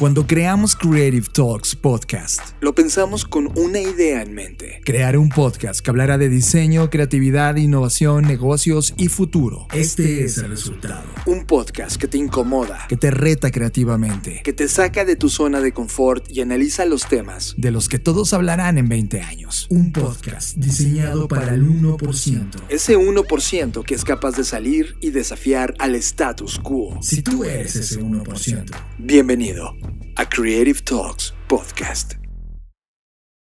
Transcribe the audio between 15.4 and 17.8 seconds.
de confort y analiza los temas de